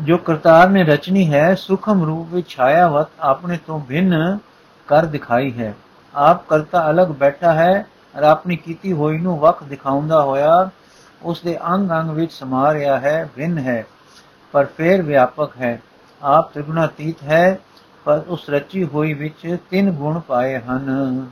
ਜੋ 0.03 0.17
ਕਰਤਾਰ 0.17 0.69
ਨੇ 0.69 0.83
ਰਚਨੀ 0.85 1.33
ਹੈ, 1.33 1.55
ਸੁਖਮ 1.55 2.05
ਰੂਪ 2.05 2.33
ਵਿੱਚ 2.35 2.49
ਛਾਇਆਵਤ 2.49 3.09
ਆਪਣੇ 3.21 3.59
ਤੋਂ 3.67 3.79
ਭਿੰਨ 3.81 4.39
ਕਰ 4.89 5.05
ਦਿਖਾਈ 5.05 5.53
ਹੈ। 5.59 5.75
ਆਪ 6.15 6.47
ਕਰਤਾ 6.49 6.91
ਅਲੱਗ 6.91 7.09
ਬੈਠਾ 7.09 7.53
ਹੈ 7.53 7.87
ਔਰ 8.17 8.23
ਆਪਣੀ 8.23 8.57
ਕੀਤੀ 8.57 8.93
ਹੋਈ 8.93 9.19
ਨੂੰ 9.19 9.39
ਵਕ 9.39 9.63
ਦਿਖਾਉਂਦਾ 9.65 10.23
ਹੋਇਆ 10.23 10.71
ਉਸ 11.23 11.41
ਦੇ 11.41 11.57
ਅੰਗ 11.67 11.91
ਅੰਗ 11.91 12.11
ਵਿੱਚ 12.11 12.33
ਸਮਾ 12.33 12.73
ਰਿਹਾ 12.73 12.99
ਹੈ, 13.01 13.29
ਭਿੰਨ 13.37 13.59
ਹੈ, 13.59 13.85
ਪਰ 14.53 14.67
ਫੇਰ 14.77 15.03
ਵਿਆਪਕ 15.03 15.57
ਹੈ। 15.61 15.81
ਆਪ 16.23 16.53
ਤ੍ਰਿਗੁਣਾਤੀਤ 16.53 17.23
ਹੈ, 17.23 17.59
ਪਰ 18.05 18.23
ਉਸ 18.29 18.51
ਰਚੀ 18.51 18.85
ਹੋਈ 18.85 19.13
ਵਿੱਚ 19.13 19.57
ਤਿੰਨ 19.71 19.91
ਗੁਣ 19.91 20.19
ਪਾਏ 20.21 20.59
ਹਨ। 20.59 21.27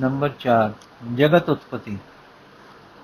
ਨੰਬਰ 0.00 0.30
4 0.40 0.70
ਜਗਤ 1.14 1.48
ਉਤਪਤੀ। 1.50 1.98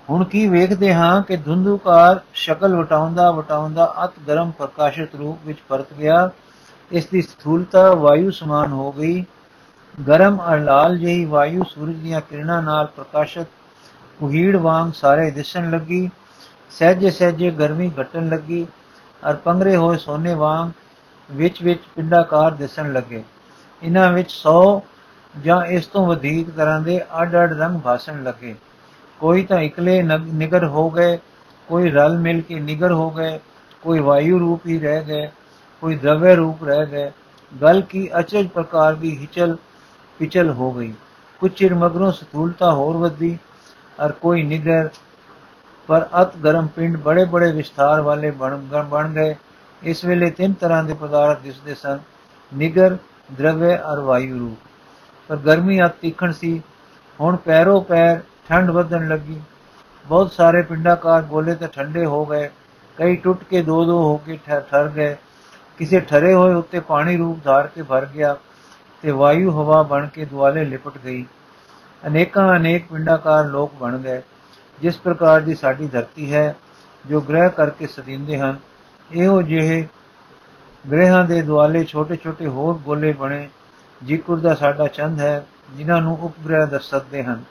ਹੁਣ 0.09 0.23
ਕੀ 0.23 0.47
ਵੇਖਦੇ 0.47 0.93
ਹਾਂ 0.93 1.21
ਕਿ 1.21 1.37
ਧੁੰਦੂਕਾਰ 1.37 2.19
ਸ਼ਕਲ 2.33 2.75
ਵਟਾਉਂਦਾ 2.75 3.29
ਵਟਾਉਂਦਾ 3.31 3.93
ਅਤ 4.03 4.13
ਗਰਮ 4.27 4.51
ਪ੍ਰਕਾਸ਼ਿਤ 4.51 5.15
ਰੂਪ 5.15 5.45
ਵਿੱਚ 5.45 5.59
ਪਰਤ 5.69 5.93
ਗਿਆ। 5.93 6.29
ਇਸ 6.91 7.05
ਦੀ 7.05 7.21
ਸਥੂਲਤਾ 7.21 7.93
ਵਾਯੂ 7.93 8.31
ਸਮਾਨ 8.31 8.71
ਹੋ 8.71 8.91
ਗਈ। 8.91 9.25
ਗਰਮ 10.07 10.39
ਅਰ 10.49 10.59
ਲਾਲ 10.59 10.97
ਜਿਹੀ 10.97 11.25
ਵਾਯੂ 11.25 11.63
ਸੂਰਜ 11.63 11.95
ਦੀਆਂ 11.95 12.21
ਕਿਰਨਾਂ 12.21 12.61
ਨਾਲ 12.61 12.85
ਪ੍ਰਕਾਸ਼ਿਤ 12.85 13.47
ਉਹੀੜ 14.21 14.55
ਵਾਂਗ 14.55 14.91
ਸਾਰੇ 14.91 15.29
ਦਿਸਣ 15.31 15.69
ਲੱਗੀ। 15.71 16.09
ਸਹਿਜੇ 16.71 17.11
ਸਹਿਜੇ 17.11 17.51
ਗਰਮੀ 17.51 17.91
ਘਟਣ 18.01 18.29
ਲੱਗੀ 18.29 18.65
ਅਰ 19.23 19.35
ਪੰਗਰੇ 19.35 19.75
ਹੋਏ 19.75 19.97
ਸੋਨੇ 19.97 20.33
ਵਾਂਗ 20.33 20.71
ਵਿੱਚ 21.29 21.61
ਵਿੱਚ 21.63 21.81
ਪਿੰਡਾਕਾਰ 21.95 22.51
ਦਿਸਣ 22.51 22.93
ਲੱਗੇ। 22.93 23.23
ਇਹਨਾਂ 23.81 24.11
ਵਿੱਚ 24.11 24.31
100 24.31 24.81
ਜਾਂ 25.33 25.65
ਇਸ 25.65 25.85
ਤੋਂ 25.85 26.05
ਵਧੇਕ 26.07 26.49
ਤਰ੍ਹਾਂ 26.49 26.79
ਦੇ 26.81 27.01
ਅੱਡ-ਅੱਡ 27.21 27.53
ਰੰਗ 27.53 27.79
ਭਾਸਣ 27.79 28.23
ਲੱਗੇ। 28.23 28.55
ਕੋਈ 29.19 29.43
ਤਾਂ 29.45 29.59
ਇਕਲੇ 29.59 30.01
ਨਿਗਰ 30.03 30.65
ਹੋ 30.65 30.89
ਗਏ, 30.89 31.17
ਕੋਈ 31.67 31.89
ਰਲ 31.91 32.17
ਮਿਲ 32.17 32.41
ਕੇ 32.41 32.59
ਨਿਗਰ 32.59 32.91
ਹੋ 32.91 33.09
ਗਏ, 33.11 33.39
ਕੋਈ 33.83 33.99
ਵਾਯੂ 33.99 34.39
ਰੂਪ 34.39 34.67
ਹੀ 34.67 34.79
ਰਹਿ 34.79 35.03
ਗਏ, 35.03 35.29
ਕੋਈ 35.81 35.95
ਦਰਵੇ 35.95 36.35
ਰੂਪ 36.35 36.63
ਰਹਿ 36.63 36.85
ਗਏ, 36.85 37.11
ਗਲ 37.61 37.81
ਕੀ 37.81 38.09
ਅਚਰਜ 38.19 38.47
ਪ੍ਰਕਾਰ 38.47 38.95
ਦੀ 38.95 39.17
ਹਿਚਲ 39.17 39.57
ਪਿਚਲ 40.19 40.49
ਹੋ 40.49 40.71
ਗਈ। 40.71 40.93
ਕੁਝ 41.39 41.51
ਚਿਰ 41.51 41.73
ਮਗਰੋਂ 41.75 42.11
ਸਥੂਲਤਾ 42.11 42.71
ਹੋਰ 42.73 42.97
ਵਧੀ 42.97 43.37
ਔਰ 43.99 44.11
ਕੋਈ 44.11 44.43
ਨਿਗਰ, 44.43 44.89
ਪਰ 45.87 46.07
ਅਤ 46.21 46.37
ਗਰਮ 46.37 46.67
ਪਿੰਡ 46.67 46.97
ਬੜੇ 46.97 47.25
ਬੜੇ 47.25 47.51
ਵਿਸਥਾਰ 47.51 48.01
ਵਾਲੇ 48.01 48.31
ਬਣ 48.31 48.55
ਬਣ 48.83 49.11
ਗਏ। 49.13 49.35
ਇਸ 49.81 50.05
ਵੇਲੇ 50.05 50.29
ਤਿੰਨ 50.29 50.53
ਤਰ੍ਹਾਂ 50.53 50.83
ਦੇ 50.83 50.93
ਪਦਾਰਥ 50.93 51.41
ਦਿਸਦੇ 51.41 51.75
ਸਨ, 51.75 51.99
ਨਿਗਰ 52.51 52.97
ਦਰਵੇ 53.33 53.77
ਔਰ 53.77 53.99
ਵਾਯੂ 53.99 54.39
ਰੂਪ। 54.39 54.66
ਪਰ 55.27 55.35
ਗਰਮੀ 55.35 55.79
ਆ 55.79 55.87
ਤੀਖਣ 55.87 56.31
ਸੀ। 56.31 56.61
ਹੁਣ 57.19 57.35
ਪੈਰੋ 57.35 57.79
ਪੈਰ 57.81 58.19
ਠੰਡ 58.49 58.69
ਵਧਣ 58.71 59.07
ਲੱਗੀ। 59.07 59.39
ਬਹੁਤ 60.05 60.31
ਸਾਰੇ 60.31 60.61
ਪਿੰਡਾਕਾਰ 60.61 61.21
ਗੋਲੇ 61.21 61.55
ਤੇ 61.55 61.67
ਠੰਡੇ 61.67 62.05
ਹੋ 62.05 62.25
ਗਏ। 62.25 62.49
ਕਈ 62.97 63.15
ਟੁੱਟ 63.15 63.43
ਕੇ 63.43 63.61
ਦੋ 63.61 63.85
ਦੋ 63.85 63.99
ਹੋ 64.03 64.17
ਕੇ 64.17 64.39
ਠਰ 64.45 64.89
ਗਏ। 64.89 65.15
ਕਿਸੇ 65.77 65.99
ਠਰੇ 65.99 66.33
ਹੋਏ 66.33 66.53
ਉੱਤੇ 66.53 66.79
ਪਾਣੀ 66.79 67.17
ਰੂਪ 67.17 67.43
ਧਾਰ 67.43 67.67
ਕੇ 67.67 67.81
ਭਰ 67.81 68.05
ਗਿਆ 68.05 68.35
ਤੇ 69.03 69.11
ਵਾਯੂ 69.11 69.51
ਹਵਾ 69.51 69.81
ਬਣ 69.83 70.07
ਕੇ 70.07 70.25
ਦੁਆਲੇ 70.25 70.65
ਲਿਪਟ 70.65 70.97
ਗਈ। 71.05 71.25
ਅਨੇਕਾਂ 72.07 72.55
ਅਨੇਕ 72.55 72.85
ਪਿੰਡਾਕਾਰ 72.91 73.45
ਲੋਕ 73.45 73.73
ਬਣ 73.73 73.97
ਗਏ। 73.97 74.21
ਜਿਸ 74.81 74.97
ਪ੍ਰਕਾਰ 74.97 75.41
ਦੀ 75.41 75.55
ਸਾਡੀ 75.55 75.87
ਧਰਤੀ 75.87 76.33
ਹੈ, 76.33 76.55
ਜੋ 77.05 77.21
ਗ੍ਰਹਿ 77.21 77.49
ਕਰਕੇ 77.49 77.87
ਸਦੀਂਦੇ 77.87 78.39
ਹਨ, 78.39 78.57
ਇਹੋ 79.11 79.41
ਜਿਹੇ 79.41 79.87
ਗ੍ਰਹਿਾਂ 80.91 81.23
ਦੇ 81.23 81.41
ਦੁਆਲੇ 81.41 81.83
ਛੋਟੇ 81.83 82.15
ਛੋਟੇ 82.15 82.47
ਹੋਰ 82.47 82.77
ਗੋਲੇ 82.77 83.13
ਬਣੇ 83.13 83.49
ਜਿਕਰ 84.03 84.35
ਦਾ 84.35 84.53
ਸਾਡਾ 84.55 84.87
ਚੰਦ 84.87 85.19
ਹੈ, 85.21 85.45
ਜਿਨ੍ਹਾਂ 85.73 86.01
ਨੂੰ 86.01 86.17
ਉਪਗ੍ਰਹਿ 86.21 86.67
ਦੱਸ 86.67 86.89
ਸਕਦੇ 86.89 87.23
ਹਨ। 87.23 87.43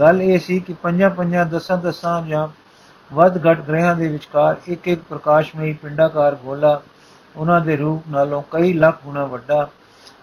ਗੱਲ 0.00 0.22
ਇਹ 0.22 0.38
ਸੀ 0.38 0.58
ਕਿ 0.60 0.72
ਪੰਜਾਂ 0.72 1.10
ਪੰਜਾਂ 1.10 1.44
ਦਸਾਂ 1.46 1.76
ਦਸਾਂ 1.78 2.20
ਜਾਂ 2.22 2.48
ਵੱਧ 3.10 3.38
ਘਟ 3.46 3.60
ਗ੍ਰਹਿਾਂ 3.60 3.94
ਦੇ 3.96 4.08
ਵਿਚਕਾਰ 4.08 4.56
ਇੱਕ 4.68 4.88
ਇੱਕ 4.88 5.02
ਪ੍ਰਕਾਸ਼ਮਈ 5.08 5.72
ਪਿੰਡਾਕਾਰ 5.72 6.34
ਗੋਲਾ 6.34 6.80
ਉਹਨਾਂ 7.36 7.60
ਦੇ 7.60 7.76
ਰੂਪ 7.76 8.08
ਨਾਲੋਂ 8.08 8.42
ਕਈ 8.50 8.72
ਲੱਖ 8.72 9.02
ਗੁਣਾ 9.04 9.24
ਵੱਡਾ 9.24 9.68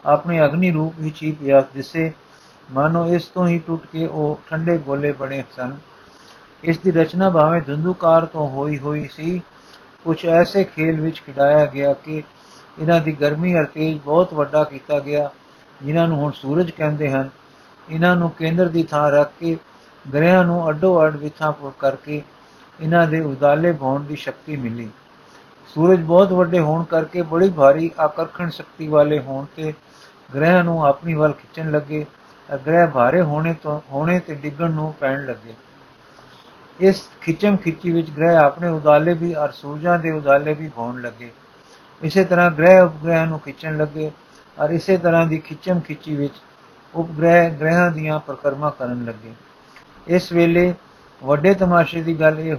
ਆਪਣੇ 0.06 0.44
ਅਗਨੀ 0.46 0.72
ਰੂਪ 0.72 0.94
ਵਿੱਚ 1.00 1.24
ਹੀ 1.24 1.32
ਪਿਆ 1.32 1.62
ਦਿਸੇ। 1.74 2.12
ਮਾਨੋ 2.72 3.06
ਇਸ 3.08 3.26
ਤੋਂ 3.26 3.48
ਹੀ 3.48 3.60
ਟੁੱਟ 3.60 3.86
ਕੇ 3.86 4.06
ਉਹ 4.06 4.40
ਠੰਡੇ 4.50 4.78
ਗੋਲੇ 4.78 5.12
ਬਣੇ 5.12 5.44
ਸਨ। 5.56 5.78
ਇਸ 6.64 6.78
ਦੀ 6.78 6.92
ਰਚਨਾ 6.92 7.30
ਭਾਵੇਂ 7.30 7.62
ਧੁੰਦੂਕਾਰ 7.62 8.26
ਤੋਂ 8.26 8.50
ਹੋਈ 8.50 8.78
ਹੋਈ 8.78 9.08
ਸੀ 9.08 9.42
ਕੁਝ 10.04 10.26
ਐਸੇ 10.26 10.64
ਖੇਲ 10.64 11.02
ਵਿੱਚ 11.02 11.22
ਖਿਡਾਇਆ 11.22 11.66
ਗਿਆ 11.66 11.94
ਕਿ 11.94 12.24
ਇਹਨਾਂ 12.80 13.00
ਦੀ 13.00 13.12
ਗਰਮੀ 13.12 13.58
ਅਰ 13.60 13.66
ਤੇਜ 13.66 13.98
ਬਹੁਤ 13.98 14.34
ਵੱਡਾ 14.34 14.64
ਕੀਤਾ 14.64 15.00
ਗਿਆ। 15.00 15.30
ਜਿਨ੍ਹਾਂ 15.82 16.08
ਨੂੰ 16.08 16.18
ਹੁਣ 16.18 16.32
ਸੂਰਜ 16.32 16.72
ਕਹਿੰਦੇ 16.72 17.12
ਹਨ 17.12 17.30
ਇਹਨਾਂ 17.88 18.16
ਨੂੰ 18.16 18.30
ਕੇਂਦਰ 18.30 18.68
ਦੀ 18.68 18.84
ਥਾਂ 18.84 19.10
ਰੱਖ 19.12 19.32
ਕੇ 19.40 19.58
ਗ੍ਰਹਿਾਂ 20.06 20.44
ਨੂੰ 20.46 20.70
ਅੱਡੋ 20.70 21.06
ਅੱਡ 21.06 21.16
ਵਿਥਾਪੁਰ 21.16 21.72
ਕਰਕੇ 21.80 22.22
ਇਹਨਾਂ 22.80 23.06
ਦੇ 23.08 23.20
ਉਦਾਲੇ 23.22 23.72
ਭਉਣ 23.72 24.04
ਦੀ 24.04 24.16
ਸ਼ਕਤੀ 24.16 24.56
ਮਿਲੀ। 24.56 24.90
ਸੂਰਜ 25.70 26.02
ਬਹੁਤ 26.02 26.32
ਵੱਡੇ 26.32 26.60
ਹੋਣ 26.60 26.84
ਕਰਕੇ 26.84 27.22
ਬੜੀ 27.22 27.50
ਭਾਰੀ 27.50 27.92
ਆਕਰਸ਼ਣ 28.00 28.50
ਸ਼ਕਤੀ 28.50 28.88
ਵਾਲੇ 28.88 29.20
ਹੋਣ 29.20 29.46
ਤੇ 29.56 29.74
ਗ੍ਰਹਿਾਂ 30.36 30.64
ਨੂੰ 30.64 30.86
ਆਪਣੀ 30.86 31.14
ਵੱਲ 31.14 31.34
ਖਿੱਚਣ 31.34 31.72
ਲੱਗੇ 31.72 32.06
ਗ੍ਰਹਿ 32.50 32.88
ਭਾਰੇ 32.88 33.22
ਹੋਣੇ 33.22 33.54
ਤੋਂ, 33.54 33.80
ਹੋਣੇ 33.92 34.20
ਤੇ 34.20 34.36
ਡਿੱਗਣ 34.36 34.72
ਨੂੰ 34.72 34.94
ਪੈਣ 34.94 35.26
ਲੱਗੇ। 35.26 35.54
ਇਸ 36.80 37.02
ਖਿੱਚਮ 37.22 37.56
ਖਿੱਚੀ 37.58 37.92
ਵਿੱਚ 37.92 38.10
ਗ੍ਰਹਿ 38.10 38.36
ਆਪਣੇ 38.38 38.68
ਉਦਾਲੇ 38.68 39.14
ਵੀ 39.14 39.34
ਅਰ 39.36 39.52
ਸੂਰਜਾਂ 39.52 39.98
ਦੇ 40.00 40.12
ਉਦਾਲੇ 40.12 40.54
ਵੀ 40.54 40.70
ਹੋਣ 40.78 41.02
ਲੱਗੇ। 41.02 41.32
ਇਸੇ 42.02 42.24
ਤਰ੍ਹਾਂ 42.24 42.50
ਗ੍ਰਹਿ 42.52 42.82
ਉਪਗ੍ਰਹਿ 42.82 43.26
ਨੂੰ 43.26 43.40
ਖਿੱਚਣ 43.40 43.78
ਲੱਗੇ 43.78 44.12
ਔਰ 44.60 44.70
ਇਸੇ 44.70 44.98
ਤਰ੍ਹਾਂ 44.98 45.26
ਦੀ 45.28 45.38
ਖਿੱਚਮ 45.38 45.80
ਖਿੱਚੀ 45.80 46.16
ਵਿੱਚ 46.16 46.34
ਉਪਗ੍ਰਹਿ 46.94 47.50
ਗ੍ਰਹਿਾਂ 47.50 47.92
ਦੀਆਂ 47.92 48.20
ਪ੍ਰਕਰਮਾ 48.20 48.70
ਕਰਨ 48.70 49.06
ਲੱਗੇ। 49.06 49.34
ਇਸ 50.08 50.32
ਵੇਲੇ 50.32 50.74
ਵੱਡੇ 51.22 51.54
ਤਮਾਸ਼ੇ 51.54 52.02
ਦੀ 52.02 52.20
ਗੱਲ 52.20 52.40
ਇਹ 52.40 52.52